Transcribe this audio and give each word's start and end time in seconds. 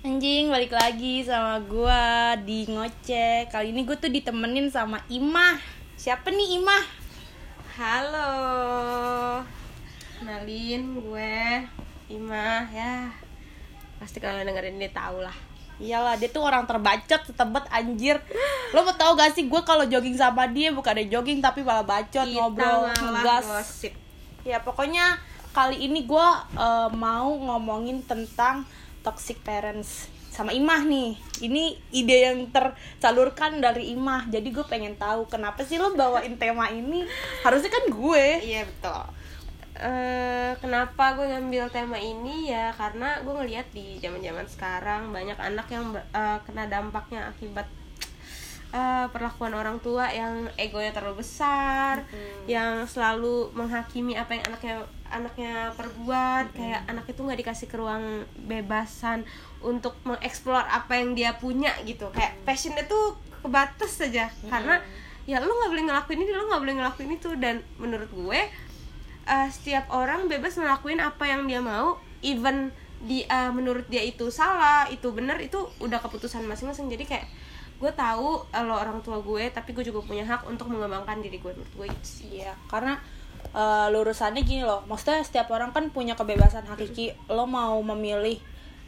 Anjing, 0.00 0.48
balik 0.48 0.72
lagi 0.72 1.20
sama 1.28 1.60
gua 1.68 2.32
di 2.40 2.64
ngoceh. 2.64 3.52
Kali 3.52 3.68
ini 3.68 3.84
gue 3.84 3.92
tuh 4.00 4.08
ditemenin 4.08 4.72
sama 4.72 4.96
Imah. 5.12 5.60
Siapa 6.00 6.32
nih 6.32 6.56
Imah? 6.56 6.84
Halo, 7.76 8.32
kenalin 10.16 11.04
gue 11.04 11.36
Ima 12.08 12.64
ya. 12.72 13.12
Pasti 14.00 14.24
kalian 14.24 14.48
dengerin 14.48 14.80
ini 14.80 14.88
tau 14.88 15.20
lah. 15.20 15.36
Iyalah, 15.76 16.16
dia 16.16 16.32
tuh 16.32 16.48
orang 16.48 16.64
terbacot, 16.64 17.20
setebet 17.28 17.68
anjir. 17.68 18.16
Lo 18.72 18.80
mau 18.80 18.96
tau 18.96 19.12
gak 19.12 19.36
sih 19.36 19.52
gue 19.52 19.60
kalau 19.68 19.84
jogging 19.84 20.16
sama 20.16 20.48
dia 20.48 20.72
bukan 20.72 20.96
ada 20.96 21.04
jogging 21.04 21.44
tapi 21.44 21.60
malah 21.60 21.84
bacot, 21.84 22.24
Kita 22.24 22.36
ngobrol, 22.40 22.88
ngegas. 22.88 23.44
gosip. 23.44 23.92
Ya 24.48 24.64
pokoknya 24.64 25.20
kali 25.52 25.76
ini 25.76 26.08
gue 26.08 26.28
mau 26.96 27.28
ngomongin 27.36 28.00
tentang 28.08 28.64
toxic 29.00 29.40
parents 29.42 30.08
sama 30.30 30.54
Imah 30.54 30.86
nih. 30.86 31.18
Ini 31.42 31.62
ide 31.90 32.16
yang 32.30 32.38
tersalurkan 32.54 33.58
dari 33.58 33.92
Imah. 33.92 34.30
Jadi 34.30 34.48
gue 34.54 34.64
pengen 34.64 34.94
tahu 34.94 35.26
kenapa 35.26 35.66
sih 35.66 35.76
lo 35.76 35.92
bawain 35.92 36.38
tema 36.38 36.70
ini? 36.70 37.04
Harusnya 37.42 37.68
kan 37.68 37.84
gue. 37.90 38.26
Iya 38.40 38.62
betul. 38.64 39.02
Eh, 39.80 40.52
kenapa 40.60 41.16
gue 41.16 41.24
ngambil 41.24 41.72
tema 41.72 41.96
ini 41.96 42.52
ya 42.52 42.68
karena 42.76 43.24
gue 43.24 43.32
ngeliat 43.32 43.66
di 43.72 43.96
zaman-zaman 43.96 44.44
sekarang 44.44 45.08
banyak 45.08 45.38
anak 45.40 45.66
yang 45.72 45.96
eh, 45.96 46.38
kena 46.44 46.68
dampaknya 46.68 47.32
akibat 47.32 47.64
eh, 48.70 49.06
perlakuan 49.10 49.52
orang 49.54 49.78
tua 49.82 50.08
yang 50.10 50.46
egonya 50.54 50.94
terlalu 50.94 51.22
besar, 51.22 52.06
yang 52.46 52.86
selalu 52.86 53.50
menghakimi 53.52 54.14
apa 54.14 54.38
yang 54.38 54.44
anaknya 54.50 54.76
anaknya 55.10 55.54
perbuat, 55.74 56.54
kayak 56.54 56.86
anak 56.86 57.06
itu 57.10 57.20
nggak 57.20 57.40
dikasih 57.42 57.66
ke 57.66 57.76
ruang 57.76 58.22
bebasan 58.46 59.26
untuk 59.58 59.98
mengeksplor 60.06 60.62
apa 60.62 60.96
yang 60.96 61.18
dia 61.18 61.34
punya 61.34 61.74
gitu, 61.82 62.08
kayak 62.14 62.38
passionnya 62.46 62.86
tuh 62.86 63.18
kebatas 63.42 63.96
saja 63.96 64.30
karena 64.46 64.78
ya 65.26 65.42
lo 65.42 65.50
nggak 65.50 65.70
boleh 65.72 65.84
ngelakuin 65.90 66.20
ini, 66.22 66.30
lo 66.30 66.46
nggak 66.46 66.62
boleh 66.62 66.76
ngelakuin 66.78 67.10
itu. 67.16 67.30
Dan 67.38 67.64
menurut 67.82 68.10
gue 68.10 68.40
uh, 69.26 69.48
setiap 69.50 69.90
orang 69.90 70.30
bebas 70.30 70.54
ngelakuin 70.58 71.02
apa 71.02 71.24
yang 71.26 71.46
dia 71.50 71.58
mau 71.58 71.98
even 72.22 72.70
di 73.00 73.24
uh, 73.24 73.48
menurut 73.48 73.88
dia 73.88 74.04
itu 74.04 74.28
salah 74.28 74.84
itu 74.92 75.08
benar 75.10 75.40
itu 75.40 75.56
udah 75.80 75.98
keputusan 76.04 76.44
masing-masing. 76.44 76.92
Jadi 76.92 77.04
kayak 77.08 77.26
gue 77.80 77.92
tahu 77.96 78.44
uh, 78.44 78.62
lo 78.62 78.76
orang 78.76 79.00
tua 79.00 79.16
gue 79.24 79.48
tapi 79.48 79.72
gue 79.72 79.80
juga 79.80 80.04
punya 80.04 80.20
hak 80.28 80.44
untuk 80.44 80.68
mengembangkan 80.68 81.24
diri 81.24 81.40
gue 81.40 81.48
menurut 81.56 81.72
gue 81.80 81.88
Iya, 82.28 82.52
karena 82.68 83.00
eh, 83.50 83.86
lurusannya 83.90 84.42
gini 84.46 84.62
loh. 84.62 84.84
Maksudnya 84.86 85.22
setiap 85.24 85.50
orang 85.50 85.74
kan 85.74 85.88
punya 85.90 86.14
kebebasan 86.14 86.66
hakiki. 86.68 87.16
Lo 87.30 87.48
mau 87.48 87.80
memilih 87.82 88.38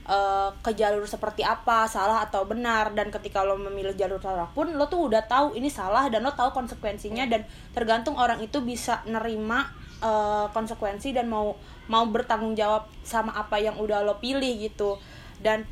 eh, 0.07 0.51
ke 0.63 0.71
jalur 0.77 1.05
seperti 1.09 1.43
apa, 1.43 1.87
salah 1.91 2.25
atau 2.27 2.47
benar 2.47 2.95
dan 2.95 3.11
ketika 3.11 3.43
lo 3.43 3.59
memilih 3.59 3.95
jalur 3.97 4.19
salah 4.23 4.49
pun 4.51 4.71
lo 4.75 4.87
tuh 4.91 5.11
udah 5.11 5.25
tahu 5.27 5.55
ini 5.59 5.71
salah 5.71 6.07
dan 6.11 6.23
lo 6.27 6.33
tahu 6.35 6.55
konsekuensinya 6.55 7.27
dan 7.31 7.47
tergantung 7.75 8.19
orang 8.19 8.39
itu 8.43 8.63
bisa 8.63 9.03
nerima 9.09 9.67
eh, 10.03 10.47
konsekuensi 10.51 11.15
dan 11.15 11.27
mau 11.31 11.57
mau 11.91 12.05
bertanggung 12.07 12.55
jawab 12.55 12.87
sama 13.03 13.35
apa 13.35 13.59
yang 13.59 13.79
udah 13.79 14.07
lo 14.07 14.19
pilih 14.23 14.63
gitu. 14.63 14.99
Dan 15.43 15.67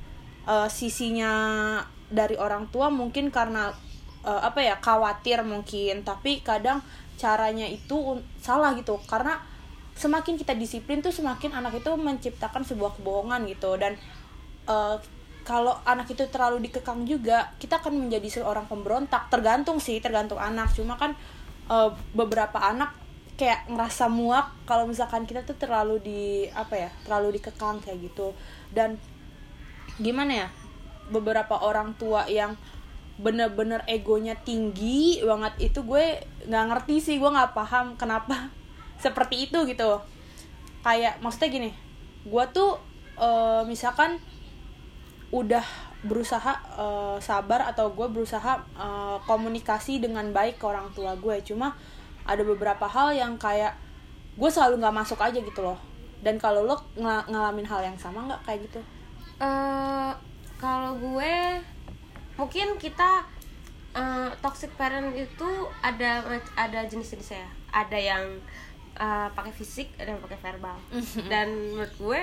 eh, 0.51 0.69
sisinya 0.71 1.31
dari 2.11 2.34
orang 2.36 2.66
tua 2.69 2.91
mungkin 2.91 3.30
karena 3.30 3.70
eh, 4.27 4.41
apa 4.42 4.61
ya 4.61 4.77
khawatir 4.83 5.41
mungkin. 5.47 6.03
Tapi 6.03 6.42
kadang 6.42 6.83
caranya 7.17 7.64
itu 7.70 8.20
salah 8.42 8.75
gitu. 8.77 8.98
Karena 9.06 9.39
semakin 9.94 10.36
kita 10.36 10.52
disiplin 10.58 11.00
tuh 11.00 11.14
semakin 11.14 11.55
anak 11.55 11.80
itu 11.80 11.91
menciptakan 11.94 12.67
sebuah 12.67 12.98
kebohongan 12.98 13.47
gitu. 13.48 13.78
Dan 13.78 13.97
eh, 14.69 14.97
kalau 15.41 15.72
anak 15.89 16.12
itu 16.12 16.27
terlalu 16.28 16.69
dikekang 16.69 17.08
juga 17.08 17.48
kita 17.56 17.80
akan 17.80 18.11
menjadi 18.11 18.42
seorang 18.42 18.67
pemberontak. 18.67 19.30
Tergantung 19.33 19.78
sih 19.80 20.02
tergantung 20.02 20.42
anak. 20.42 20.74
Cuma 20.74 20.98
kan 20.98 21.14
eh, 21.70 21.91
beberapa 22.12 22.58
anak 22.61 22.98
kayak 23.40 23.73
ngerasa 23.73 24.12
muak 24.12 24.52
kalau 24.68 24.85
misalkan 24.85 25.24
kita 25.24 25.40
tuh 25.48 25.56
terlalu 25.56 25.96
di 26.05 26.23
apa 26.52 26.77
ya 26.77 26.90
terlalu 27.08 27.40
dikekang 27.40 27.80
kayak 27.80 27.96
gitu. 28.05 28.36
Dan 28.68 29.01
gimana 29.96 30.45
ya 30.45 30.48
beberapa 31.11 31.59
orang 31.59 31.93
tua 31.98 32.25
yang 32.31 32.55
bener-bener 33.21 33.85
egonya 33.85 34.33
tinggi 34.33 35.21
banget 35.21 35.71
itu 35.71 35.85
gue 35.85 36.25
nggak 36.48 36.65
ngerti 36.73 36.97
sih 37.05 37.17
gue 37.21 37.29
nggak 37.29 37.53
paham 37.53 37.98
kenapa 38.01 38.48
seperti 39.05 39.51
itu 39.51 39.59
gitu. 39.69 40.01
Kayak 40.81 41.21
maksudnya 41.21 41.51
gini 41.53 41.71
gue 42.25 42.45
tuh 42.55 42.81
eh, 43.21 43.63
misalkan 43.69 44.17
udah 45.31 45.63
berusaha 46.01 46.53
eh, 46.81 47.17
sabar 47.21 47.69
atau 47.69 47.92
gue 47.92 48.09
berusaha 48.09 48.57
eh, 48.57 49.19
komunikasi 49.29 50.01
dengan 50.01 50.33
baik 50.33 50.57
ke 50.57 50.65
orang 50.65 50.89
tua 50.97 51.13
gue. 51.19 51.37
Cuma 51.45 51.77
ada 52.25 52.41
beberapa 52.47 52.89
hal 52.89 53.13
yang 53.13 53.37
kayak 53.37 53.77
gue 54.41 54.48
selalu 54.48 54.81
nggak 54.81 54.97
masuk 54.97 55.21
aja 55.21 55.37
gitu 55.37 55.61
loh. 55.61 55.77
Dan 56.25 56.41
kalau 56.41 56.65
lo 56.65 56.77
ng- 56.97 57.29
ngalamin 57.29 57.69
hal 57.69 57.81
yang 57.85 57.97
sama 58.01 58.25
nggak 58.29 58.41
kayak 58.48 58.61
gitu 58.69 58.81
kalau 60.61 60.95
gue 61.01 61.59
mungkin 62.37 62.77
kita 62.77 63.25
eh, 63.97 64.31
toxic 64.45 64.71
parent 64.77 65.17
itu 65.17 65.48
ada 65.81 66.23
ada 66.55 66.81
jenis-jenisnya 66.85 67.41
ya. 67.41 67.51
ada 67.73 67.98
yang 67.98 68.25
eh, 69.01 69.29
pakai 69.33 69.53
fisik 69.57 69.89
ada 69.97 70.15
yang 70.15 70.23
pakai 70.23 70.39
verbal. 70.39 70.77
Dan 71.33 71.75
menurut 71.75 71.95
gue 71.97 72.21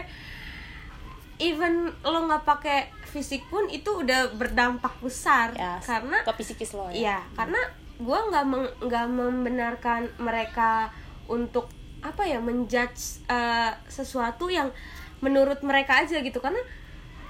even 1.38 1.94
lo 2.02 2.26
nggak 2.26 2.44
pakai 2.46 2.90
fisik 3.06 3.46
pun 3.50 3.70
itu 3.70 4.06
udah 4.06 4.34
berdampak 4.34 4.94
besar. 5.02 5.54
Ya 5.54 5.78
karena 5.82 6.22
ke 6.26 6.34
psikis 6.42 6.74
lo 6.74 6.90
ya. 6.90 6.94
Iya, 6.94 7.18
karena 7.38 7.62
gue 7.98 8.20
nggak 8.30 8.46
nggak 8.86 9.08
membenarkan 9.10 10.10
mereka 10.22 10.94
untuk 11.30 11.70
apa 12.02 12.26
ya 12.26 12.38
menjudge 12.42 13.26
eh, 13.30 13.74
sesuatu 13.90 14.50
yang 14.50 14.70
menurut 15.22 15.62
mereka 15.62 16.02
aja 16.02 16.22
gitu. 16.22 16.42
Karena 16.42 16.62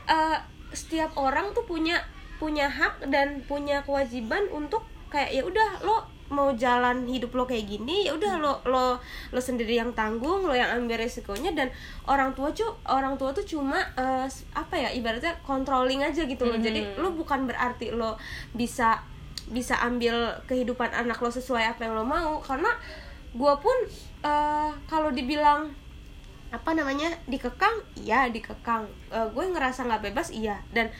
eh, 0.08 0.38
setiap 0.72 1.16
orang 1.16 1.56
tuh 1.56 1.64
punya 1.64 2.00
punya 2.38 2.70
hak 2.70 3.10
dan 3.10 3.42
punya 3.46 3.82
kewajiban 3.82 4.46
untuk 4.54 4.86
kayak 5.10 5.34
ya 5.34 5.42
udah 5.42 5.82
lo 5.82 5.98
mau 6.28 6.52
jalan 6.52 7.08
hidup 7.08 7.32
lo 7.32 7.48
kayak 7.48 7.72
gini 7.72 8.04
ya 8.04 8.12
udah 8.12 8.36
lo 8.36 8.60
lo 8.68 9.00
lo 9.32 9.40
sendiri 9.40 9.80
yang 9.80 9.96
tanggung 9.96 10.44
lo 10.44 10.52
yang 10.52 10.70
ambil 10.76 11.00
resikonya. 11.00 11.56
Dan 11.56 11.72
orang 12.04 12.36
tua 12.36 12.52
cu 12.52 12.68
orang 12.86 13.16
tua 13.16 13.32
tuh 13.32 13.48
cuma 13.48 13.80
eh, 13.96 14.28
apa 14.54 14.76
ya 14.76 14.90
ibaratnya 14.92 15.40
controlling 15.48 16.04
aja 16.04 16.28
gitu 16.28 16.44
loh. 16.44 16.60
Jadi 16.60 17.00
lo 17.00 17.16
bukan 17.16 17.48
berarti 17.48 17.96
lo 17.96 18.20
bisa 18.52 19.00
bisa 19.48 19.80
ambil 19.80 20.36
kehidupan 20.44 20.92
anak 20.92 21.24
lo 21.24 21.32
sesuai 21.32 21.64
apa 21.76 21.88
yang 21.88 21.96
lo 21.96 22.04
mau. 22.04 22.44
Karena 22.44 22.76
gue 23.32 23.54
pun 23.64 23.78
eh, 24.28 24.70
kalau 24.92 25.10
dibilang 25.16 25.72
apa 26.52 26.72
namanya 26.72 27.12
dikekang? 27.28 27.84
Iya 28.00 28.32
dikekang. 28.32 28.88
Eh, 29.12 29.28
gue 29.32 29.46
ngerasa 29.52 29.88
nggak 29.88 30.12
bebas? 30.12 30.32
Iya. 30.32 30.60
Dan 30.72 30.92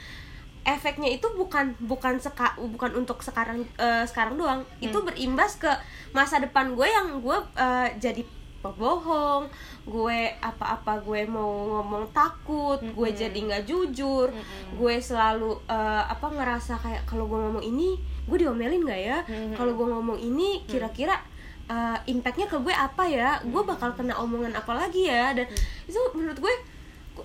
efeknya 0.66 1.08
itu 1.08 1.24
bukan 1.32 1.72
bukan 1.80 2.20
seka, 2.20 2.52
bukan 2.60 2.92
untuk 2.98 3.24
sekarang 3.24 3.64
eh, 3.80 4.04
sekarang 4.04 4.36
doang. 4.36 4.60
Itu 4.84 5.00
berimbas 5.04 5.56
ke 5.56 5.70
masa 6.12 6.40
depan 6.42 6.76
gue 6.76 6.86
yang 6.88 7.24
gue 7.24 7.38
eh, 7.56 7.88
jadi 7.96 8.22
pembohong 8.58 9.46
gue 9.86 10.34
apa-apa 10.42 10.98
gue 11.06 11.22
mau 11.30 11.46
ngomong 11.78 12.10
takut 12.10 12.82
gue 12.82 13.08
jadi 13.14 13.38
nggak 13.38 13.70
jujur 13.70 14.34
gue 14.74 14.94
selalu 14.98 15.62
eh, 15.70 16.04
apa 16.10 16.26
ngerasa 16.26 16.74
kayak 16.82 17.06
kalau 17.06 17.30
gue 17.30 17.38
ngomong 17.38 17.62
ini 17.62 17.94
gue 18.28 18.36
diomelin 18.36 18.84
nggak 18.84 19.00
ya? 19.00 19.18
Kalau 19.56 19.72
gue 19.72 19.86
ngomong 19.88 20.18
ini 20.20 20.66
kira-kira 20.68 21.16
eh, 21.68 21.98
impactnya 22.10 22.48
ke 22.48 22.56
gue 22.58 22.74
apa 22.74 23.04
ya? 23.06 23.38
Gue 23.44 23.62
bakal 23.62 23.94
kena 23.94 24.16
omongan 24.18 24.56
apa 24.56 24.72
lagi 24.74 25.06
ya? 25.06 25.36
Dan 25.36 25.46
itu 25.86 26.00
menurut 26.16 26.40
gue 26.40 26.54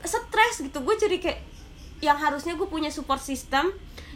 stres 0.03 0.61
gitu. 0.61 0.77
Gue 0.83 0.95
jadi 0.99 1.17
kayak 1.17 1.39
yang 2.03 2.19
harusnya 2.19 2.59
gue 2.59 2.67
punya 2.67 2.91
support 2.91 3.23
system 3.23 3.71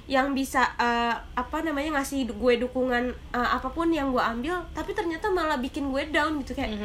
yang 0.07 0.31
bisa 0.31 0.63
eh, 0.79 1.15
apa 1.15 1.57
namanya 1.63 1.99
ngasih 1.99 2.31
gue 2.31 2.53
dukungan 2.63 3.11
eh, 3.11 3.49
apa 3.55 3.71
pun 3.71 3.91
yang 3.91 4.11
gue 4.11 4.23
ambil 4.23 4.55
tapi 4.71 4.95
ternyata 4.95 5.27
malah 5.27 5.59
bikin 5.59 5.91
gue 5.91 6.03
down 6.11 6.39
gitu 6.43 6.55
kayak 6.55 6.79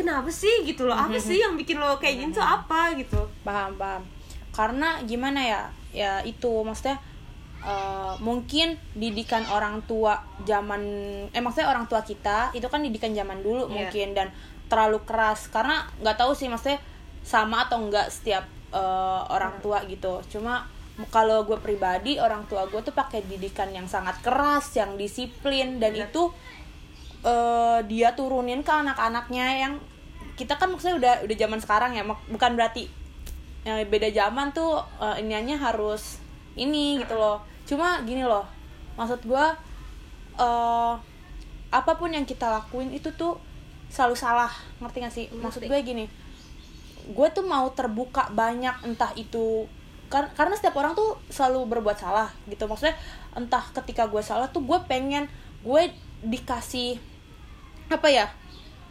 kenapa 0.00 0.32
sih 0.32 0.64
gitu 0.64 0.88
loh? 0.88 0.96
Apa 0.96 1.20
sih 1.20 1.36
yang 1.36 1.60
bikin 1.60 1.76
lo 1.76 2.00
kayak 2.00 2.24
gini 2.24 2.32
tuh 2.32 2.44
apa 2.44 2.96
gitu? 2.96 3.20
Paham 3.44 3.76
paham. 3.76 4.02
Karena 4.56 5.00
gimana 5.04 5.40
ya? 5.44 5.62
Ya 5.92 6.12
itu 6.24 6.48
maksudnya 6.64 6.96
eh, 7.60 8.14
mungkin 8.24 8.76
didikan 8.96 9.44
orang 9.48 9.84
tua 9.84 10.20
zaman 10.48 10.82
eh 11.32 11.42
maksudnya 11.42 11.68
orang 11.68 11.84
tua 11.86 12.00
kita 12.04 12.52
itu 12.56 12.66
kan 12.68 12.80
didikan 12.80 13.12
zaman 13.12 13.40
dulu 13.44 13.68
Iya. 13.68 13.74
mungkin 13.76 14.08
dan 14.16 14.28
terlalu 14.70 15.02
keras 15.04 15.50
karena 15.50 15.84
nggak 16.00 16.16
tahu 16.16 16.32
sih 16.32 16.46
maksudnya 16.46 16.78
sama 17.20 17.68
atau 17.68 17.80
enggak 17.82 18.08
setiap 18.08 18.44
eh, 18.72 19.22
orang 19.28 19.58
tua 19.60 19.84
gitu 19.88 20.24
cuma 20.30 20.64
kalau 21.08 21.48
gue 21.48 21.56
pribadi 21.64 22.20
orang 22.20 22.44
tua 22.44 22.68
gue 22.68 22.80
tuh 22.84 22.92
pakai 22.92 23.24
didikan 23.24 23.72
yang 23.72 23.88
sangat 23.88 24.20
keras 24.20 24.76
yang 24.76 25.00
disiplin 25.00 25.80
dan 25.80 25.96
Bener. 25.96 26.12
itu 26.12 26.22
eh, 27.24 27.80
dia 27.88 28.12
turunin 28.12 28.60
ke 28.60 28.72
anak-anaknya 28.72 29.46
yang 29.68 29.74
kita 30.36 30.56
kan 30.56 30.72
maksudnya 30.72 30.96
udah 30.96 31.14
udah 31.28 31.36
zaman 31.36 31.60
sekarang 31.60 31.92
ya 31.92 32.04
bukan 32.04 32.56
berarti 32.56 32.88
yang 33.60 33.76
beda 33.92 34.08
zaman 34.08 34.56
tuh 34.56 34.80
uh, 34.96 35.20
iniannya 35.20 35.60
harus 35.60 36.16
ini 36.56 37.02
gitu 37.02 37.14
loh. 37.14 37.42
Cuma 37.66 38.02
gini 38.02 38.26
loh 38.26 38.46
maksud 38.98 39.24
gue 39.24 39.46
uh, 40.36 40.94
apa 41.70 41.92
pun 41.96 42.10
yang 42.10 42.26
kita 42.26 42.50
lakuin 42.50 42.90
itu 42.90 43.10
tuh 43.14 43.38
selalu 43.90 44.16
salah. 44.18 44.52
Ngerti 44.82 44.96
gak 45.02 45.14
sih? 45.14 45.26
Maksud 45.30 45.66
gue 45.66 45.80
gini 45.82 46.06
gue 47.10 47.28
tuh 47.32 47.42
mau 47.42 47.66
terbuka 47.72 48.28
banyak 48.30 48.86
entah 48.86 49.10
itu 49.16 49.66
kar 50.10 50.26
karena 50.34 50.58
setiap 50.58 50.74
orang 50.78 50.92
tuh 50.92 51.16
selalu 51.30 51.66
berbuat 51.70 51.96
salah 51.98 52.28
gitu. 52.50 52.66
Maksudnya 52.66 52.98
entah 53.34 53.62
ketika 53.82 54.10
gue 54.10 54.20
salah 54.20 54.50
tuh 54.50 54.62
gue 54.62 54.78
pengen 54.86 55.30
gue 55.62 55.82
dikasih 56.20 57.00
apa 57.90 58.06
ya 58.06 58.26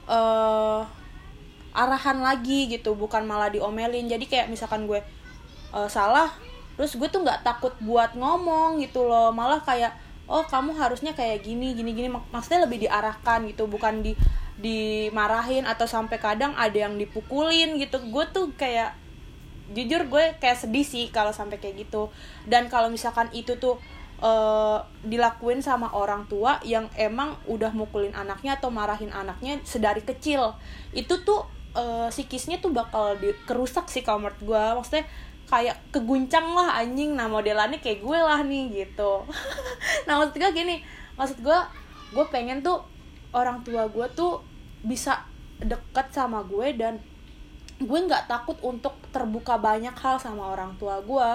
uh, 0.10 0.84
arahan 1.72 2.20
lagi 2.20 2.72
gitu 2.72 2.96
bukan 2.96 3.28
malah 3.28 3.52
diomelin. 3.52 4.08
Jadi 4.08 4.26
kayak 4.26 4.48
misalkan 4.50 4.88
gue 4.88 5.00
uh, 5.76 5.90
salah 5.92 6.32
terus 6.80 6.96
gue 6.96 7.12
tuh 7.12 7.20
nggak 7.28 7.44
takut 7.44 7.76
buat 7.84 8.16
ngomong 8.16 8.80
gitu 8.80 9.04
loh. 9.04 9.36
Malah 9.36 9.60
kayak 9.68 9.92
oh 10.32 10.48
kamu 10.48 10.80
harusnya 10.80 11.12
kayak 11.12 11.44
gini 11.44 11.76
gini 11.76 11.92
gini. 11.92 12.08
Maksudnya 12.08 12.64
lebih 12.64 12.88
diarahkan 12.88 13.44
gitu 13.52 13.68
bukan 13.68 14.00
di 14.00 14.16
dimarahin 14.56 15.68
atau 15.68 15.84
sampai 15.84 16.24
kadang 16.24 16.56
ada 16.56 16.88
yang 16.88 16.96
dipukulin 16.96 17.76
gitu. 17.76 18.00
Gue 18.08 18.24
tuh 18.32 18.56
kayak 18.56 18.96
jujur 19.76 20.08
gue 20.08 20.40
kayak 20.40 20.56
sedih 20.56 20.88
sih 20.88 21.12
kalau 21.12 21.36
sampai 21.36 21.60
kayak 21.60 21.84
gitu. 21.84 22.08
Dan 22.48 22.72
kalau 22.72 22.88
misalkan 22.88 23.28
itu 23.36 23.60
tuh 23.60 23.76
uh, 24.24 24.80
dilakuin 25.04 25.60
sama 25.60 25.92
orang 25.92 26.32
tua 26.32 26.64
yang 26.64 26.88
emang 26.96 27.36
udah 27.48 27.76
mukulin 27.76 28.16
anaknya 28.16 28.56
atau 28.56 28.72
marahin 28.72 29.12
anaknya 29.12 29.60
sedari 29.68 30.04
kecil 30.04 30.56
itu 30.96 31.24
tuh 31.28 31.44
uh, 31.76 32.08
psikisnya 32.12 32.60
tuh 32.60 32.72
bakal 32.74 33.16
di, 33.20 33.32
kerusak 33.48 33.88
sih 33.92 34.04
kalau 34.04 34.24
menurut 34.24 34.40
gue. 34.42 34.64
Maksudnya 34.80 35.06
kayak 35.50 35.78
keguncang 35.90 36.54
lah 36.54 36.80
anjing. 36.80 37.18
Nah 37.18 37.26
modelannya 37.26 37.82
kayak 37.82 38.06
gue 38.06 38.20
lah 38.20 38.40
nih 38.46 38.86
gitu. 38.86 39.26
Nah 40.08 40.22
maksud 40.22 40.38
gue 40.38 40.52
gini. 40.54 40.82
Maksud 41.18 41.42
gue 41.42 41.60
gue 42.14 42.26
pengen 42.30 42.62
tuh 42.62 42.86
orang 43.34 43.62
tua 43.66 43.86
gue 43.90 44.06
tuh 44.14 44.42
bisa 44.86 45.26
deket 45.60 46.10
sama 46.16 46.46
gue 46.48 46.74
dan 46.78 46.98
gue 47.80 48.00
nggak 48.00 48.32
takut 48.32 48.56
untuk 48.64 48.96
terbuka 49.12 49.60
banyak 49.60 49.94
hal 49.94 50.20
sama 50.20 50.52
orang 50.52 50.76
tua 50.76 51.00
gue 51.00 51.30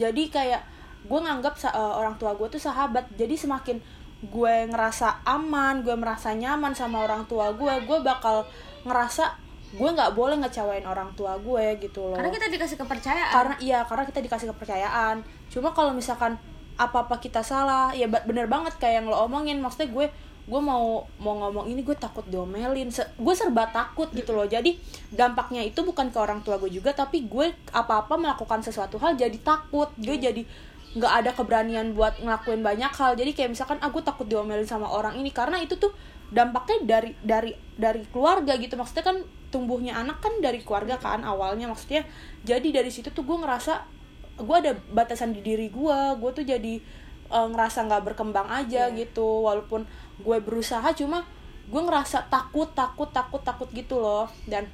jadi 0.00 0.22
kayak 0.32 0.62
gue 1.04 1.18
nganggap 1.20 1.56
uh, 1.72 1.96
orang 1.96 2.20
tua 2.20 2.36
gue 2.36 2.48
tuh 2.52 2.60
sahabat. 2.60 3.08
Jadi 3.16 3.32
semakin 3.40 3.80
gue 4.20 4.54
ngerasa 4.68 5.24
aman 5.24 5.80
gue 5.80 5.96
merasa 5.96 6.36
nyaman 6.36 6.76
sama 6.76 7.08
orang 7.08 7.24
tua 7.24 7.56
gue 7.56 7.72
gue 7.88 7.98
bakal 8.04 8.44
ngerasa 8.84 9.39
gue 9.70 9.90
nggak 9.90 10.18
boleh 10.18 10.42
ngecewain 10.42 10.82
orang 10.82 11.14
tua 11.14 11.38
gue 11.38 11.78
gitu 11.78 12.10
loh. 12.10 12.18
Karena 12.18 12.30
kita 12.34 12.46
dikasih 12.50 12.76
kepercayaan. 12.82 13.30
Karena 13.30 13.54
iya 13.62 13.86
karena 13.86 14.02
kita 14.02 14.18
dikasih 14.18 14.50
kepercayaan. 14.50 15.22
Cuma 15.46 15.70
kalau 15.70 15.94
misalkan 15.94 16.34
apa 16.74 17.06
apa 17.06 17.20
kita 17.20 17.44
salah 17.44 17.92
ya 17.92 18.08
bener 18.08 18.50
banget 18.50 18.74
kayak 18.82 19.02
yang 19.02 19.06
lo 19.06 19.30
omongin. 19.30 19.62
Maksudnya 19.62 19.94
gue 19.94 20.06
gue 20.50 20.60
mau 20.60 21.06
mau 21.22 21.34
ngomong 21.46 21.70
ini 21.70 21.86
gue 21.86 21.94
takut 21.94 22.26
diomelin. 22.26 22.90
Se 22.90 23.06
gue 23.14 23.34
serba 23.38 23.70
takut 23.70 24.10
gitu 24.10 24.34
loh. 24.34 24.50
Jadi 24.50 24.74
dampaknya 25.14 25.62
itu 25.62 25.86
bukan 25.86 26.10
ke 26.10 26.18
orang 26.18 26.42
tua 26.42 26.58
gue 26.58 26.70
juga 26.74 26.90
tapi 26.90 27.30
gue 27.30 27.54
apa 27.70 28.02
apa 28.02 28.14
melakukan 28.18 28.66
sesuatu 28.66 28.98
hal 28.98 29.14
jadi 29.14 29.38
takut. 29.38 29.94
Gue 30.02 30.18
hmm. 30.18 30.24
jadi 30.26 30.42
nggak 30.90 31.12
ada 31.22 31.30
keberanian 31.30 31.94
buat 31.94 32.18
ngelakuin 32.18 32.66
banyak 32.66 32.90
hal. 32.90 33.14
Jadi 33.14 33.38
kayak 33.38 33.54
misalkan 33.54 33.78
aku 33.78 34.02
ah, 34.02 34.10
takut 34.10 34.26
diomelin 34.26 34.66
sama 34.66 34.90
orang 34.90 35.14
ini. 35.14 35.30
Karena 35.30 35.62
itu 35.62 35.78
tuh 35.78 35.94
dampaknya 36.34 36.82
dari 36.82 37.14
dari 37.22 37.54
dari 37.78 38.02
keluarga 38.10 38.58
gitu. 38.58 38.74
Maksudnya 38.74 39.06
kan 39.06 39.22
tumbuhnya 39.50 39.98
anak 39.98 40.22
kan 40.22 40.38
dari 40.38 40.62
keluarga 40.62 40.96
kan 40.96 41.26
awalnya. 41.26 41.66
Maksudnya 41.66 42.06
jadi 42.46 42.80
dari 42.80 42.88
situ 42.88 43.10
tuh 43.10 43.26
gue 43.26 43.36
ngerasa 43.42 43.84
gue 44.40 44.56
ada 44.56 44.72
batasan 44.94 45.36
di 45.36 45.44
diri 45.44 45.68
gue 45.68 45.98
gue 46.16 46.30
tuh 46.32 46.46
jadi 46.46 46.80
uh, 47.28 47.50
ngerasa 47.52 47.84
nggak 47.90 48.02
berkembang 48.14 48.48
aja 48.48 48.88
yeah. 48.88 48.96
gitu. 48.96 49.44
Walaupun 49.44 49.84
gue 50.22 50.36
berusaha 50.40 50.86
cuma 50.94 51.26
gue 51.70 51.82
ngerasa 51.82 52.30
takut 52.30 52.70
takut 52.72 53.10
takut 53.10 53.42
takut 53.42 53.68
gitu 53.74 53.98
loh. 54.00 54.30
Dan 54.46 54.70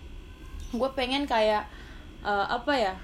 gue 0.70 0.88
pengen 0.92 1.24
kayak 1.24 1.66
uh, 2.22 2.46
apa 2.52 2.72
ya 2.76 2.94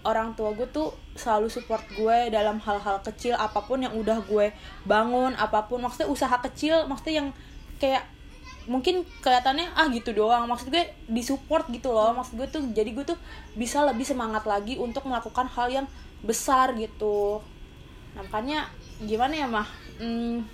orang 0.00 0.32
tua 0.32 0.56
gue 0.56 0.64
tuh 0.72 0.96
selalu 1.12 1.52
support 1.52 1.84
gue 1.92 2.32
dalam 2.32 2.56
hal-hal 2.56 3.04
kecil 3.04 3.36
apa 3.36 3.60
pun 3.60 3.84
yang 3.84 3.92
udah 3.94 4.18
gue 4.26 4.50
bangun 4.84 5.38
apa 5.38 5.70
pun. 5.70 5.80
Maksudnya 5.86 6.10
usaha 6.10 6.36
kecil 6.42 6.90
maksudnya 6.90 7.24
yang 7.24 7.28
kayak 7.80 8.04
mungkin 8.68 9.06
kelihatannya 9.24 9.72
ah 9.72 9.88
gitu 9.92 10.12
doang. 10.12 10.48
Maksud 10.48 10.72
gue 10.72 10.84
disupport 11.08 11.64
gitu 11.72 11.92
loh. 11.92 12.12
Maksud 12.16 12.34
gue 12.36 12.48
tuh 12.48 12.62
jadi 12.74 12.90
gue 12.92 13.04
tuh 13.04 13.18
bisa 13.56 13.84
lebih 13.84 14.04
semangat 14.04 14.44
lagi 14.44 14.76
untuk 14.76 15.06
melakukan 15.06 15.48
hal 15.48 15.68
yang 15.68 15.86
besar 16.20 16.76
gitu. 16.76 17.40
Nah, 18.16 18.26
makanya 18.26 18.68
gimana 19.00 19.32
ya 19.32 19.46
mah? 19.48 19.68
Hmm, 19.96 20.44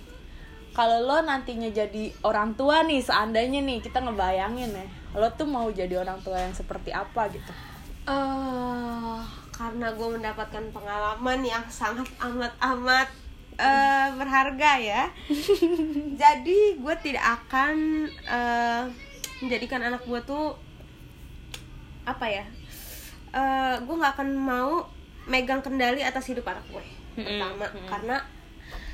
kalau 0.77 1.01
lo 1.03 1.17
nantinya 1.25 1.73
jadi 1.73 2.13
orang 2.21 2.53
tua 2.53 2.85
nih 2.85 3.01
seandainya 3.01 3.65
nih 3.65 3.81
kita 3.81 3.97
ngebayangin 3.97 4.69
ya 4.69 4.85
lo 5.17 5.27
tuh 5.33 5.49
mau 5.49 5.65
jadi 5.73 5.97
orang 5.97 6.21
tua 6.21 6.37
yang 6.37 6.53
seperti 6.53 6.93
apa 6.93 7.25
gitu? 7.33 7.51
Uh, 8.07 9.19
karena 9.51 9.91
gue 9.91 10.09
mendapatkan 10.13 10.63
pengalaman 10.69 11.41
yang 11.41 11.65
sangat 11.67 12.07
amat 12.21 12.53
amat 12.61 13.09
uh, 13.57 14.07
berharga 14.15 14.71
ya 14.79 15.03
jadi 16.21 16.59
gue 16.77 16.95
tidak 17.03 17.25
akan 17.41 17.75
uh, 18.29 18.83
menjadikan 19.41 19.81
anak 19.85 20.01
gue 20.05 20.19
tuh 20.25 20.57
apa 22.07 22.25
ya 22.25 22.45
uh, 23.35 23.75
gue 23.83 23.95
nggak 23.97 24.13
akan 24.17 24.29
mau 24.37 24.87
megang 25.27 25.59
kendali 25.59 26.01
atas 26.01 26.31
hidup 26.31 26.47
anak 26.47 26.63
gue 26.71 26.85
pertama 27.17 27.65
karena 27.89 28.17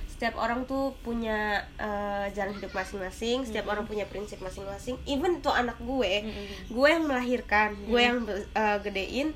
setiap 0.07 0.39
orang 0.39 0.63
tuh 0.63 0.95
punya 1.03 1.67
uh, 1.75 2.31
jalan 2.31 2.55
hidup 2.55 2.71
masing-masing 2.71 3.43
setiap 3.43 3.67
mm 3.67 3.67
-hmm. 3.67 3.73
orang 3.75 3.85
punya 3.85 4.05
prinsip 4.07 4.39
masing-masing 4.39 4.95
even 5.03 5.43
itu 5.43 5.51
anak 5.51 5.75
gue 5.83 6.13
mm 6.23 6.31
-hmm. 6.31 6.45
gue 6.71 6.87
yang 6.87 7.03
melahirkan 7.03 7.75
gue 7.75 7.91
mm 7.91 7.91
-hmm. 7.91 8.07
yang 8.07 8.17
uh, 8.55 8.77
gedein 8.79 9.29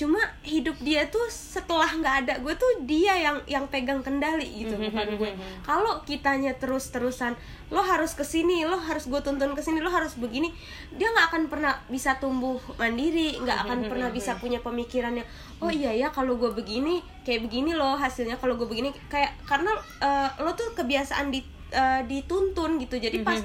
cuma 0.00 0.16
hidup 0.40 0.72
dia 0.80 1.04
tuh 1.12 1.28
setelah 1.28 1.92
nggak 1.92 2.14
ada 2.24 2.34
gue 2.40 2.54
tuh 2.56 2.88
dia 2.88 3.12
yang 3.20 3.36
yang 3.44 3.68
pegang 3.68 4.00
kendali 4.00 4.64
gitu 4.64 4.80
mm-hmm, 4.80 4.96
bukan 4.96 5.08
gue 5.20 5.30
mm-hmm. 5.36 5.60
kalau 5.60 6.00
kitanya 6.08 6.56
terus 6.56 6.88
terusan 6.88 7.36
lo 7.68 7.84
harus 7.84 8.16
ke 8.16 8.24
sini 8.24 8.64
lo 8.64 8.80
harus 8.80 9.04
gue 9.12 9.20
tuntun 9.20 9.52
ke 9.52 9.60
sini 9.60 9.84
lo 9.84 9.92
harus 9.92 10.16
begini 10.16 10.48
dia 10.96 11.12
nggak 11.12 11.26
akan 11.28 11.42
pernah 11.52 11.76
bisa 11.92 12.16
tumbuh 12.16 12.56
mandiri 12.80 13.36
nggak 13.44 13.68
akan 13.68 13.78
pernah 13.92 14.08
bisa 14.08 14.40
punya 14.40 14.64
pemikirannya 14.64 15.28
oh 15.60 15.68
iya 15.68 15.92
ya 15.92 16.08
kalau 16.08 16.40
gue 16.40 16.48
begini 16.56 17.04
kayak 17.28 17.44
begini 17.44 17.76
loh 17.76 18.00
hasilnya 18.00 18.40
kalau 18.40 18.56
gue 18.56 18.64
begini 18.64 18.96
kayak 19.12 19.36
karena 19.44 19.76
uh, 20.00 20.32
lo 20.40 20.56
tuh 20.56 20.72
kebiasaan 20.72 21.28
di 21.28 21.44
uh, 21.74 22.02
dituntun 22.06 22.78
gitu. 22.82 22.98
Jadi 22.98 23.22
pas 23.22 23.38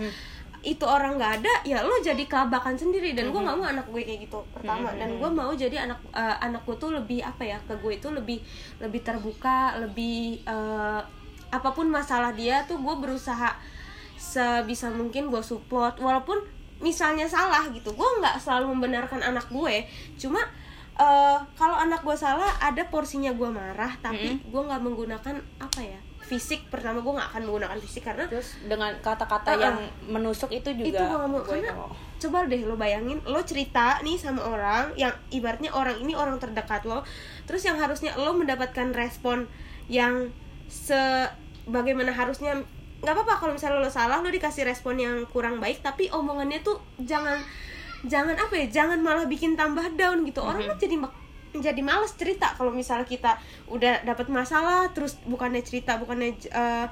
itu 0.66 0.82
orang 0.82 1.22
nggak 1.22 1.34
ada 1.42 1.54
ya 1.62 1.86
lo 1.86 2.02
jadi 2.02 2.26
kelabakan 2.26 2.74
sendiri. 2.76 3.14
Dan 3.14 3.30
gue 3.30 3.38
nggak 3.38 3.58
mau 3.58 3.70
anak 3.70 3.86
gue 3.88 4.02
kayak 4.02 4.26
gitu 4.26 4.42
pertama. 4.50 4.90
Dan 4.98 5.22
gue 5.22 5.30
mau 5.30 5.54
jadi 5.54 5.86
anak 5.86 6.02
uh, 6.12 6.36
anak 6.42 6.66
gue 6.66 6.76
tuh 6.82 6.92
lebih 6.92 7.22
apa 7.22 7.46
ya 7.46 7.58
ke 7.62 7.78
gue 7.78 7.94
itu 7.94 8.10
lebih 8.10 8.42
lebih 8.82 9.02
terbuka 9.06 9.78
lebih 9.78 10.42
uh, 10.50 11.06
apa 11.54 11.70
pun 11.72 11.88
masalah 11.88 12.34
dia 12.34 12.66
tuh 12.66 12.82
gue 12.82 12.96
berusaha 12.98 13.54
sebisa 14.18 14.90
mungkin 14.90 15.30
gue 15.30 15.44
support 15.46 16.02
walaupun 16.02 16.42
misalnya 16.82 17.30
salah 17.30 17.70
gitu 17.72 17.94
gue 17.96 18.10
nggak 18.20 18.42
selalu 18.42 18.74
membenarkan 18.74 19.22
anak 19.22 19.46
gue. 19.54 19.86
Cuma 20.18 20.42
uh, 21.00 21.38
kalau 21.56 21.76
anak 21.78 22.02
gue 22.02 22.18
salah 22.18 22.52
ada 22.60 22.84
porsinya 22.88 23.32
gue 23.36 23.50
marah 23.52 23.94
tapi 24.02 24.36
mm 24.36 24.38
-hmm. 24.42 24.50
gue 24.52 24.62
nggak 24.66 24.82
menggunakan 24.82 25.36
apa 25.62 25.82
ya 25.84 26.00
fisik 26.26 26.66
pertama 26.74 27.06
gue 27.06 27.14
nggak 27.14 27.30
akan 27.30 27.42
menggunakan 27.46 27.78
fisik 27.78 28.10
karena 28.10 28.26
terus 28.26 28.58
dengan 28.66 28.98
kata-kata 28.98 29.54
uh, 29.54 29.62
yang 29.62 29.78
menusuk 30.10 30.50
itu 30.50 30.74
juga 30.74 30.90
itu 30.90 30.98
gue 30.98 31.06
gak 31.06 31.30
mau 31.30 31.42
karena 31.46 31.72
mau. 31.78 31.94
coba 31.94 32.50
deh 32.50 32.62
lo 32.66 32.74
bayangin 32.74 33.22
lo 33.30 33.46
cerita 33.46 34.02
nih 34.02 34.18
sama 34.18 34.42
orang 34.42 34.90
yang 34.98 35.14
ibaratnya 35.30 35.70
orang 35.70 36.02
ini 36.02 36.18
orang 36.18 36.42
terdekat 36.42 36.82
lo 36.90 37.06
terus 37.46 37.62
yang 37.62 37.78
harusnya 37.78 38.18
lo 38.18 38.34
mendapatkan 38.34 38.90
respon 38.98 39.46
yang 39.86 40.34
sebagaimana 40.66 42.10
harusnya 42.10 42.66
nggak 43.06 43.14
apa-apa 43.14 43.34
kalau 43.38 43.54
misalnya 43.54 43.86
lo 43.86 43.92
salah 43.94 44.18
lo 44.18 44.34
dikasih 44.34 44.66
respon 44.66 44.98
yang 44.98 45.30
kurang 45.30 45.62
baik 45.62 45.86
tapi 45.86 46.10
omongannya 46.10 46.66
tuh 46.66 46.82
jangan 47.06 47.38
jangan 48.10 48.34
apa 48.34 48.66
ya 48.66 48.66
jangan 48.82 48.98
malah 48.98 49.30
bikin 49.30 49.54
tambah 49.54 49.94
down 49.94 50.26
gitu 50.26 50.42
orang 50.42 50.66
mm 50.66 50.74
-hmm. 50.74 50.74
kan 50.74 50.84
jadi 50.90 50.96
jadi 51.60 51.82
males 51.84 52.16
cerita 52.16 52.56
kalau 52.56 52.72
misalnya 52.72 53.08
kita 53.08 53.38
udah 53.70 54.04
dapat 54.08 54.28
masalah 54.32 54.90
terus 54.92 55.20
bukannya 55.28 55.62
cerita 55.62 56.00
bukannya 56.00 56.36
uh, 56.52 56.88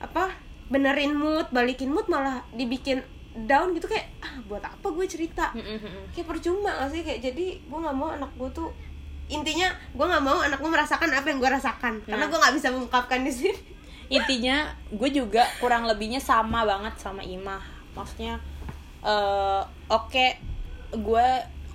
apa 0.00 0.32
benerin 0.70 1.18
mood 1.18 1.50
balikin 1.50 1.90
mood 1.90 2.06
malah 2.06 2.46
dibikin 2.54 3.02
down 3.34 3.70
gitu 3.74 3.86
kayak 3.86 4.10
ah 4.22 4.42
buat 4.46 4.62
apa 4.62 4.86
gue 4.90 5.06
cerita? 5.06 5.54
Kayak 6.14 6.26
percuma 6.26 6.70
gak 6.74 6.90
sih? 6.90 7.02
Kayak 7.06 7.30
jadi 7.30 7.46
gue 7.62 7.78
nggak 7.78 7.96
mau 7.96 8.10
anak 8.10 8.30
gue 8.34 8.50
tuh 8.50 8.70
intinya 9.30 9.70
gue 9.94 10.02
nggak 10.02 10.24
mau 10.26 10.42
anak 10.42 10.58
gue 10.58 10.66
merasakan 10.66 11.06
apa 11.14 11.30
yang 11.30 11.38
gue 11.38 11.46
rasakan 11.46 12.02
nah. 12.02 12.06
karena 12.10 12.26
gue 12.26 12.38
nggak 12.42 12.54
bisa 12.58 12.68
mengungkapkan 12.74 13.20
di 13.22 13.32
sini. 13.32 13.54
Intinya 14.18 14.74
gue 14.90 15.10
juga 15.14 15.46
kurang 15.62 15.86
lebihnya 15.86 16.18
sama 16.18 16.66
banget 16.66 16.98
sama 16.98 17.22
Imah. 17.22 17.62
Maksudnya 17.94 18.42
uh, 19.06 19.62
oke 19.86 20.10
okay, 20.10 20.42
gue 20.90 21.28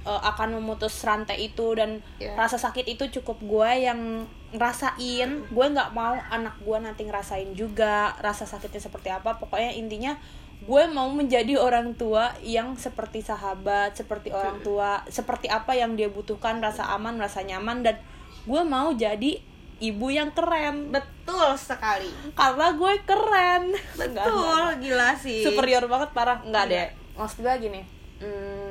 uh, 0.05 0.21
akan 0.23 0.55
memutus 0.55 0.95
rantai 1.01 1.49
itu 1.49 1.73
dan 1.73 1.99
Iya. 2.17 2.37
rasa 2.37 2.55
sakit 2.55 2.85
itu 2.87 3.09
cukup 3.19 3.41
gue 3.41 3.69
yang 3.83 4.23
ngerasain. 4.55 5.29
Gue 5.51 5.65
nggak 5.67 5.91
mau 5.91 6.15
anak 6.31 6.55
gue 6.61 6.77
nanti 6.77 7.03
ngerasain 7.03 7.51
juga 7.53 8.15
rasa 8.21 8.45
sakitnya 8.45 8.79
seperti 8.79 9.09
apa. 9.09 9.35
Pokoknya 9.35 9.73
intinya 9.73 10.15
gue 10.55 10.83
mau 10.87 11.11
menjadi 11.11 11.59
orang 11.59 11.93
tua 11.93 12.31
yang 12.39 12.79
seperti 12.79 13.19
sahabat 13.19 13.91
seperti 13.93 14.31
orang 14.31 14.63
tua 14.63 15.03
seperti 15.05 15.51
apa 15.51 15.75
yang 15.75 15.93
dia 15.93 16.07
butuhkan 16.07 16.63
rasa 16.63 16.87
aman 16.89 17.19
rasa 17.19 17.43
nyaman 17.43 17.83
dan 17.83 17.99
gue 18.47 18.61
mau 18.63 18.95
jadi 18.95 19.43
ibu 19.77 20.07
yang 20.07 20.31
keren. 20.31 20.89
Betul 20.89 21.59
sekali. 21.59 22.07
Karena 22.31 22.71
gue 22.71 22.93
keren. 23.03 23.63
Betul 23.93 24.15
enggak. 24.15 24.79
gila 24.79 25.09
sih. 25.19 25.43
Superior 25.43 25.83
banget 25.85 26.15
parah. 26.15 26.39
Nggak 26.41 26.65
deh 26.65 26.87
Enggak. 26.87 27.03
maksud 27.15 27.37
gue 27.43 27.55
gini 27.59 27.81
hmm, 28.19 28.64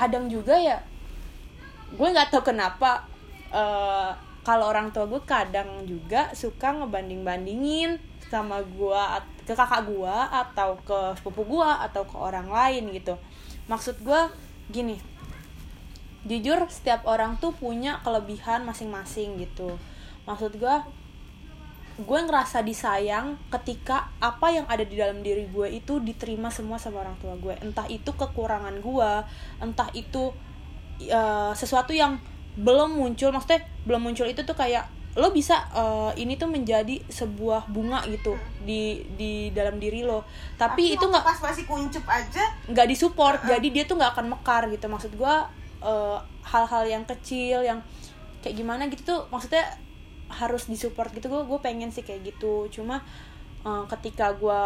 kadang 0.00 0.32
juga 0.32 0.56
ya 0.56 0.80
gue 1.92 2.08
nggak 2.08 2.32
tahu 2.32 2.48
kenapa 2.54 3.04
eh, 3.52 4.10
kalau 4.40 4.72
orang 4.72 4.88
tua 4.88 5.04
gue 5.04 5.20
kadang 5.28 5.84
juga 5.84 6.32
suka 6.32 6.72
ngebanding 6.72 7.20
bandingin 7.20 8.00
sama 8.32 8.62
gue 8.64 9.02
ke 9.44 9.52
kakak 9.52 9.90
gue 9.90 10.16
atau 10.30 10.78
ke 10.86 10.98
sepupu 11.18 11.42
gue 11.44 11.66
atau 11.66 12.06
ke 12.06 12.14
orang 12.14 12.46
lain 12.46 12.94
gitu. 12.94 13.18
Maksud 13.66 14.00
gue 14.06 14.20
gini 14.70 14.96
jujur 16.22 16.62
setiap 16.70 17.02
orang 17.08 17.40
tuh 17.42 17.50
punya 17.50 17.98
kelebihan 18.06 18.62
masing-masing 18.62 19.36
gitu. 19.42 19.76
Maksud 20.24 20.56
gue 20.56 20.76
gue 22.00 22.20
ngerasa 22.24 22.64
disayang 22.64 23.36
ketika 23.52 24.08
apa 24.20 24.48
yang 24.52 24.66
ada 24.66 24.84
di 24.84 24.96
dalam 24.96 25.20
diri 25.20 25.44
gue 25.52 25.68
itu 25.68 26.00
diterima 26.00 26.48
semua 26.48 26.80
sama 26.80 27.04
orang 27.04 27.16
tua 27.20 27.36
gue. 27.36 27.54
Entah 27.60 27.84
itu 27.92 28.10
kekurangan 28.16 28.80
gue 28.80 29.12
entah 29.60 29.88
itu 29.92 30.32
eh, 31.04 31.52
sesuatu 31.52 31.92
yang 31.92 32.16
belum 32.56 32.96
muncul. 32.96 33.30
Maksudnya 33.32 33.68
belum 33.84 34.10
muncul 34.10 34.26
itu 34.28 34.42
tuh 34.42 34.56
kayak 34.56 34.88
lo 35.18 35.34
bisa 35.34 35.66
eh, 35.74 36.22
ini 36.22 36.40
tuh 36.40 36.48
menjadi 36.48 37.02
sebuah 37.10 37.68
bunga 37.68 38.06
gitu 38.08 38.38
di 38.64 39.04
di 39.14 39.52
dalam 39.52 39.76
diri 39.76 40.00
lo. 40.00 40.24
Tapi, 40.56 40.96
itu 40.96 41.02
waktu 41.04 41.12
nggak 41.12 41.26
pas 41.26 41.38
masih 41.52 41.64
kuncup 41.68 42.04
aja 42.08 42.44
nggak 42.70 42.86
disupport. 42.88 43.40
Jadi 43.44 43.68
dia 43.68 43.84
tuh 43.84 44.00
nggak 44.00 44.16
akan 44.16 44.26
mekar 44.32 44.66
gitu. 44.72 44.88
Maksud 44.88 45.12
gue 45.12 45.34
eh, 45.84 46.18
hal-hal 46.48 46.82
yang 46.88 47.04
kecil 47.04 47.60
yang 47.60 47.84
kayak 48.40 48.56
gimana 48.56 48.88
gitu 48.88 49.04
tuh 49.04 49.20
maksudnya 49.28 49.68
harus 50.30 50.70
disupport 50.70 51.10
gitu 51.10 51.26
gue 51.26 51.42
gue 51.44 51.60
pengen 51.60 51.90
sih 51.90 52.06
kayak 52.06 52.34
gitu. 52.34 52.70
Cuma 52.70 53.02
eh, 53.66 53.84
ketika 53.90 54.32
gue 54.38 54.62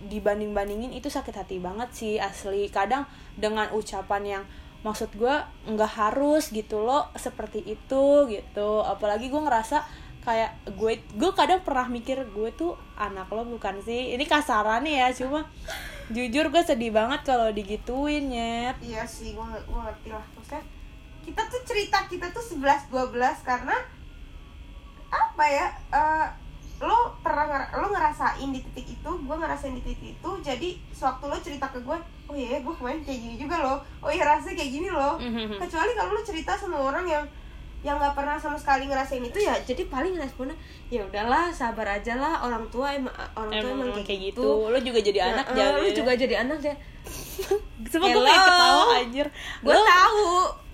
dibanding 0.00 0.56
bandingin 0.56 0.96
itu 0.96 1.12
sakit 1.12 1.34
hati 1.34 1.56
banget 1.60 1.88
sih 1.92 2.14
asli. 2.16 2.68
Kadang 2.72 3.04
dengan 3.36 3.68
ucapan 3.72 4.22
yang 4.40 4.44
maksud 4.80 5.12
gue 5.12 5.34
nggak 5.68 5.92
harus 5.92 6.48
gitu 6.52 6.80
loh 6.80 7.12
seperti 7.16 7.60
itu 7.64 8.04
gitu. 8.28 8.70
Apalagi 8.84 9.28
gue 9.28 9.42
ngerasa 9.42 9.84
kayak 10.20 10.76
gue 10.76 11.00
gue 11.16 11.32
kadang 11.32 11.64
pernah 11.64 11.88
mikir 11.88 12.28
gue 12.28 12.48
tuh 12.52 12.76
anak 12.96 13.28
lo 13.32 13.44
bukan 13.44 13.80
sih? 13.84 14.16
Ini 14.16 14.24
kasarannya 14.24 15.00
ya 15.04 15.08
cuma 15.12 15.48
jujur 16.10 16.50
gue 16.50 16.62
sedih 16.64 16.92
banget 16.92 17.24
kalau 17.24 17.52
digituin 17.52 18.32
nyet. 18.32 18.76
Iya 18.80 19.04
sih 19.04 19.36
gue 19.36 19.44
gue 19.44 19.80
ngerti 19.80 20.08
lah. 20.12 20.24
Maksudnya 20.36 20.64
kita 21.20 21.42
tuh 21.46 21.60
cerita 21.68 21.98
kita 22.08 22.26
tuh 22.32 22.42
11 22.42 22.88
12 22.88 23.44
karena 23.44 23.76
apa 25.40 25.48
ya 25.48 25.66
eh, 25.88 26.26
lo 26.80 27.16
pernah 27.24 27.48
nger- 27.48 27.72
lo 27.74 27.88
ngerasain 27.88 28.52
di 28.52 28.60
titik 28.60 28.92
itu 28.92 29.08
gue 29.10 29.32
ngerasain 29.34 29.72
di 29.72 29.80
titik 29.80 30.12
itu 30.12 30.30
jadi 30.44 30.68
sewaktu 30.92 31.24
lo 31.24 31.36
cerita 31.40 31.64
ke 31.72 31.80
gue 31.80 31.96
oh 32.28 32.36
iya 32.36 32.60
gue 32.60 32.74
kemarin 32.74 33.00
kayak 33.00 33.18
gini 33.18 33.34
juga 33.36 33.56
loh. 33.56 33.80
Oh 33.98 34.12
iya 34.12 34.20
rasanya 34.22 34.52
kayak 34.54 34.68
gini 34.70 34.88
loh. 34.88 35.16
Mhm. 35.16 35.56
kecuali 35.56 35.96
kalau 35.96 36.12
lo 36.12 36.20
cerita 36.20 36.52
sama 36.52 36.76
orang 36.76 37.08
yang 37.08 37.24
yang 37.80 37.96
nggak 37.96 38.12
pernah 38.12 38.36
sama 38.36 38.60
sekali 38.60 38.84
ngerasain 38.84 39.24
itu 39.24 39.40
ya 39.40 39.56
jadi 39.58 39.88
paling 39.88 40.12
responnya 40.12 40.52
ya 40.92 41.00
udahlah 41.00 41.48
sabar 41.48 41.96
aja 41.96 42.12
lah 42.12 42.44
orang 42.44 42.68
tua 42.68 42.92
emang 42.92 43.16
orang 43.32 43.48
tua 43.56 43.70
emang, 43.72 43.88
emang 43.88 44.04
kayak 44.04 44.36
gitu. 44.36 44.44
lo 44.44 44.76
juga 44.76 45.00
jadi 45.00 45.20
anak 45.26 45.48
jangan 45.50 45.80
lu 45.80 45.88
juga 45.88 46.12
jadi 46.12 46.44
anak 46.44 46.60
ya 46.60 46.76
semua 47.88 48.12
gue 48.12 48.20
pengen 48.20 48.44
ketawa 48.44 48.84
anjir. 48.94 49.26
Gue 49.64 49.72
Lo- 49.72 49.88
tahu 49.88 50.28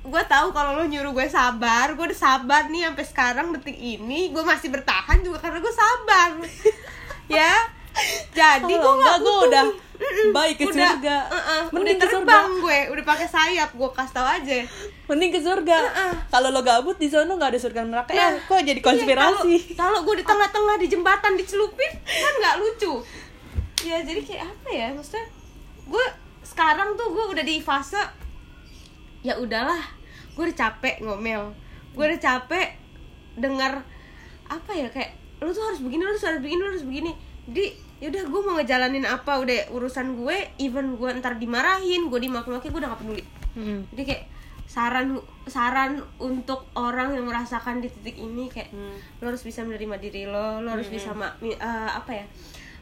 gue 0.06 0.22
tahu 0.30 0.54
kalau 0.54 0.78
lo 0.78 0.84
nyuruh 0.86 1.10
gue 1.10 1.26
sabar 1.26 1.90
gue 1.98 2.04
udah 2.06 2.18
sabar 2.18 2.70
nih 2.70 2.86
sampai 2.86 3.04
sekarang 3.04 3.46
detik 3.50 3.74
ini 3.74 4.30
gue 4.30 4.42
masih 4.46 4.70
bertahan 4.70 5.18
juga 5.20 5.42
karena 5.42 5.58
gue 5.58 5.74
sabar. 5.74 6.30
Ya? 7.26 7.58
Jadi 8.30 8.70
gue 8.70 8.78
nggak 8.78 9.02
enggak, 9.02 9.16
gue 9.18 9.36
udah 9.50 9.64
baik 10.30 10.62
ke 10.62 10.64
udah, 10.70 10.78
surga. 10.94 11.16
uh-uh, 11.26 11.62
Mending 11.74 11.98
udah 11.98 12.06
ke 12.06 12.14
terbang 12.14 12.50
gue 12.62 12.78
udah 12.94 13.04
pakai 13.08 13.26
sayap 13.26 13.70
gue 13.74 13.88
kasih 13.90 14.14
tau 14.14 14.28
aja. 14.30 14.58
Mending 15.10 15.30
ke 15.34 15.40
surga. 15.42 15.78
Kalau 16.30 16.54
lo 16.54 16.62
gabut 16.62 16.94
di 17.02 17.10
sana 17.10 17.34
nggak 17.34 17.50
ada 17.56 17.58
surga 17.58 17.80
neraka. 17.82 18.14
Ya 18.14 18.30
Nah, 18.30 18.46
kok 18.46 18.62
jadi 18.62 18.78
konspirasi? 18.78 19.50
Iya, 19.50 19.74
kalau 19.74 19.98
kalau 19.98 19.98
gue 20.06 20.14
di 20.22 20.24
tengah-tengah 20.28 20.76
di 20.78 20.86
jembatan 20.86 21.32
dicelupin 21.34 21.92
kan 22.06 22.32
nggak 22.38 22.54
lucu. 22.62 22.92
Ya 23.82 23.98
jadi 24.06 24.20
kayak 24.22 24.44
apa 24.46 24.68
ya 24.70 24.86
maksudnya? 24.94 25.26
Gue 25.90 26.06
sekarang 26.46 26.94
tuh 26.94 27.10
gue 27.10 27.24
udah 27.34 27.42
di 27.42 27.58
fase 27.58 27.98
ya 29.26 29.34
udahlah 29.42 29.95
gue 30.36 30.42
udah 30.44 30.58
capek 30.58 31.00
ngomel. 31.00 31.50
Gue 31.90 32.04
udah 32.06 32.20
capek 32.20 32.76
dengar 33.34 33.80
apa 34.46 34.70
ya 34.70 34.86
kayak 34.86 35.10
lu 35.36 35.50
tuh 35.50 35.64
harus 35.64 35.80
begini 35.80 36.00
lu 36.00 36.14
tuh 36.14 36.28
harus 36.28 36.40
begini 36.40 36.60
lu 36.60 36.70
harus 36.70 36.84
begini. 36.84 37.12
Jadi 37.46 37.66
yaudah 37.96 38.22
gue 38.22 38.40
mau 38.42 38.54
ngejalanin 38.54 39.02
apa 39.02 39.40
udah 39.40 39.72
urusan 39.72 40.14
gue 40.14 40.36
even 40.58 40.94
gue 40.94 41.08
ntar 41.16 41.34
dimarahin 41.34 42.06
gue 42.06 42.20
dimaki-maki 42.20 42.68
gue 42.68 42.76
udah 42.76 42.92
gak 42.92 43.00
peduli. 43.00 43.24
Hmm. 43.56 43.88
jadi 43.88 44.02
kayak 44.04 44.24
saran 44.68 45.16
saran 45.46 45.96
untuk 46.20 46.68
orang 46.76 47.16
yang 47.16 47.24
merasakan 47.24 47.80
di 47.80 47.88
titik 47.88 48.20
ini 48.20 48.52
kayak 48.52 48.68
Hmm. 48.68 49.00
lo 49.16 49.32
harus 49.32 49.40
bisa 49.40 49.64
menerima 49.64 49.96
diri 49.96 50.28
lo 50.28 50.60
lo 50.60 50.68
harus 50.68 50.92
bisa 50.92 51.16
ma- 51.16 51.32
eh, 51.40 51.56
apa 51.88 52.12
ya 52.12 52.26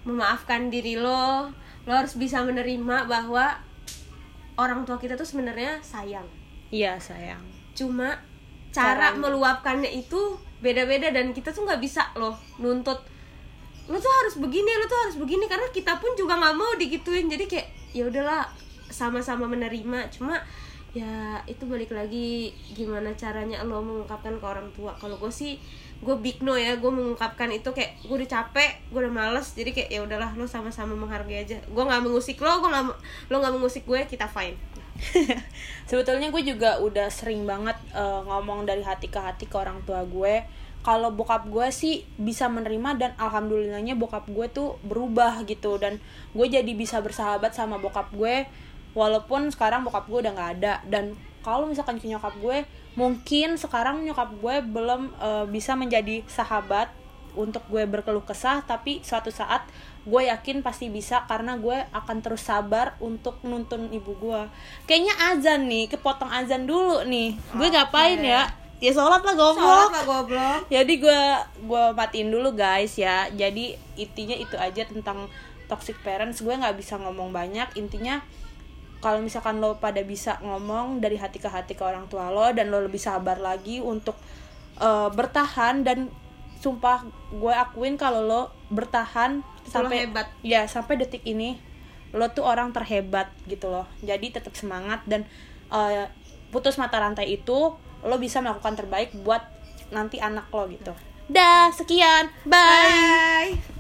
memaafkan 0.03 0.67
diri 0.67 0.99
lo 0.99 1.47
lo 1.85 1.93
harus 1.95 2.19
bisa 2.19 2.43
menerima 2.43 3.07
bahwa 3.07 3.55
orang 4.57 4.83
tua 4.83 4.99
kita 4.99 5.15
tuh 5.15 5.23
sebenarnya 5.23 5.79
sayang 5.79 6.27
iya 6.75 6.99
sayang. 6.99 7.47
Cuma 7.79 8.19
cara 8.75 9.15
Caranya. 9.15 9.23
meluapkannya 9.23 9.91
itu 9.95 10.35
beda-beda 10.59 11.15
dan 11.15 11.31
kita 11.31 11.55
tuh 11.55 11.63
nggak 11.63 11.79
bisa 11.79 12.11
loh 12.19 12.35
nuntut 12.59 12.99
lo 13.85 14.01
tuh 14.01 14.09
harus 14.09 14.41
begini 14.41 14.67
lo 14.81 14.89
tuh 14.89 14.97
harus 15.07 15.17
begini 15.21 15.45
karena 15.45 15.69
kita 15.69 16.01
pun 16.01 16.11
juga 16.19 16.35
nggak 16.35 16.57
mau 16.59 16.73
digituin. 16.75 17.31
Jadi 17.31 17.45
kayak 17.47 17.69
ya 17.95 18.11
udahlah 18.11 18.51
sama-sama 18.91 19.47
menerima. 19.47 20.11
Cuma 20.11 20.43
ya 20.97 21.43
itu 21.47 21.67
balik 21.67 21.91
lagi 21.95 22.55
gimana 22.75 23.15
caranya 23.15 23.63
lo 23.63 23.79
mengungkapkan 23.85 24.41
ke 24.41 24.47
orang 24.47 24.67
tua. 24.75 24.97
Kalau 24.99 25.21
gue 25.21 25.31
sih 25.31 25.61
gue 26.03 26.17
big 26.19 26.43
no 26.43 26.59
ya 26.59 26.75
gue 26.81 26.91
mengungkapkan 26.91 27.55
itu 27.55 27.71
kayak 27.71 28.03
gue 28.03 28.17
udah 28.19 28.31
capek 28.31 28.83
gue 28.91 28.99
udah 28.99 29.15
males 29.15 29.55
jadi 29.55 29.71
kayak 29.73 29.89
ya 29.95 30.01
udahlah 30.03 30.33
lo 30.35 30.49
sama-sama 30.49 30.97
menghargai 30.97 31.45
aja. 31.45 31.61
Gue 31.69 31.85
nggak 31.85 32.03
mengusik 32.03 32.41
lo 32.41 32.65
gue 32.65 32.71
nggak 32.73 32.85
lo 33.31 33.37
nggak 33.37 33.55
mengusik 33.55 33.85
gue 33.85 34.01
kita 34.09 34.27
fine 34.27 34.57
sebetulnya 35.91 36.31
gue 36.31 36.43
juga 36.43 36.79
udah 36.81 37.11
sering 37.11 37.45
banget 37.45 37.77
eh, 37.93 38.21
ngomong 38.25 38.65
dari 38.65 38.83
hati 38.83 39.11
ke 39.11 39.19
hati 39.19 39.45
ke 39.51 39.57
orang 39.59 39.83
tua 39.83 40.03
gue. 40.07 40.45
Kalau 40.85 41.09
bokap 41.17 41.49
gue 41.49 41.73
sih 41.73 42.05
bisa 42.21 42.45
menerima 42.45 42.91
dan 43.01 43.11
alhamdulillahnya 43.17 43.97
bokap 43.97 44.29
gue 44.29 44.47
tuh 44.53 44.77
berubah 44.85 45.43
gitu. 45.49 45.81
Dan 45.81 45.99
gue 46.37 46.47
jadi 46.47 46.73
bisa 46.77 47.01
bersahabat 47.01 47.57
sama 47.57 47.81
bokap 47.81 48.13
gue 48.13 48.45
walaupun 48.93 49.49
sekarang 49.51 49.83
bokap 49.83 50.05
gue 50.07 50.19
udah 50.29 50.33
nggak 50.37 50.51
ada. 50.61 50.75
Dan 50.85 51.17
kalau 51.41 51.69
misalkan 51.69 51.97
ke 52.01 52.09
nyokap 52.09 52.37
gue 52.41 52.69
mungkin 52.95 53.59
sekarang 53.59 54.05
nyokap 54.05 54.31
gue 54.39 54.55
belum 54.65 55.03
eh, 55.19 55.47
bisa 55.49 55.75
menjadi 55.75 56.23
sahabat 56.29 57.04
untuk 57.35 57.63
gue 57.71 57.85
berkeluh 57.87 58.25
kesah 58.25 58.63
tapi 58.65 59.03
suatu 59.05 59.29
saat 59.29 59.67
gue 60.05 60.23
yakin 60.29 60.61
pasti 60.61 60.93
bisa 60.93 61.25
karena 61.25 61.57
gue 61.57 61.75
akan 61.93 62.17
terus 62.21 62.45
sabar 62.45 62.95
untuk 63.01 63.41
nuntun 63.41 63.89
ibu 63.89 64.13
gue. 64.21 64.43
Kayaknya 64.85 65.15
azan 65.33 65.61
nih 65.67 65.89
kepotong 65.89 66.29
azan 66.29 66.69
dulu 66.69 67.03
nih. 67.09 67.37
Gue 67.57 67.69
ngapain 67.73 68.21
ya? 68.21 68.53
Ya 68.85 68.93
sholat 68.93 69.25
lah 69.25 69.33
goblok. 69.33 69.65
Sholat 69.65 69.93
lah 69.97 70.05
goblok. 70.05 70.61
Jadi 70.69 70.93
gue 71.01 71.21
gue 71.65 71.85
matiin 71.97 72.29
dulu 72.29 72.53
guys 72.53 73.01
ya. 73.01 73.33
Jadi 73.33 73.73
intinya 73.97 74.37
itu 74.37 74.57
aja 74.61 74.85
tentang 74.85 75.25
toxic 75.73 75.97
parents. 76.05 76.45
Gue 76.45 76.53
nggak 76.53 76.77
bisa 76.77 77.01
ngomong 77.01 77.33
banyak. 77.33 77.73
Intinya 77.81 78.21
kalau 79.01 79.21
misalkan 79.21 79.61
lo 79.61 79.81
pada 79.81 80.01
bisa 80.01 80.41
ngomong 80.41 81.01
dari 81.01 81.21
hati 81.21 81.37
ke 81.37 81.49
hati 81.49 81.77
ke 81.77 81.85
orang 81.85 82.09
tua 82.09 82.33
lo 82.33 82.49
dan 82.57 82.73
lo 82.73 82.81
lebih 82.81 82.97
sabar 82.97 83.37
lagi 83.37 83.81
untuk 83.81 84.17
eh, 84.81 85.09
bertahan 85.13 85.85
dan 85.85 86.09
sumpah 86.65 87.05
gue 87.29 87.53
akuin 87.53 88.01
kalau 88.01 88.25
lo 88.25 88.43
bertahan 88.73 89.45
lo 89.45 89.69
sampai 89.69 90.09
hebat. 90.09 90.33
ya 90.41 90.65
sampai 90.65 90.97
detik 90.97 91.21
ini 91.29 91.61
lo 92.17 92.33
tuh 92.33 92.47
orang 92.47 92.73
terhebat 92.73 93.29
gitu 93.45 93.69
loh. 93.69 93.85
Jadi 94.01 94.33
tetap 94.33 94.57
semangat 94.57 95.05
dan 95.05 95.29
eh, 95.69 96.09
putus 96.49 96.81
mata 96.81 96.97
rantai 96.97 97.37
itu 97.37 97.77
lo 98.05 98.17
bisa 98.17 98.41
melakukan 98.41 98.79
terbaik 98.79 99.13
buat 99.21 99.45
nanti 99.93 100.23
anak 100.23 100.49
lo 100.49 100.65
gitu. 100.71 100.95
Dah 101.29 101.69
sekian. 101.75 102.33
Bye. 102.49 103.61
Bye 103.61 103.75